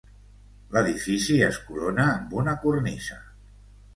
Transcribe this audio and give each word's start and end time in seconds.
L'edifici 0.75 1.35
es 1.49 1.59
corona 1.67 2.07
amb 2.15 2.35
una 2.45 2.57
cornisa. 2.65 3.21